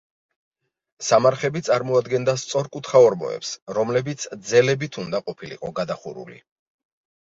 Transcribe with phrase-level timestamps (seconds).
[1.07, 6.45] სამარხები წარმოადგენდა სწორკუთხა ორმოებს, რომლებიც ძელებით უნდა ყოფილიყო გადახურული.